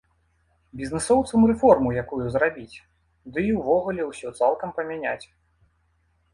[0.79, 2.77] Бізнэсоўцам рэформу якую зрабіць,
[3.37, 5.23] ды і ўвогуле ўсё цалкам памяняць.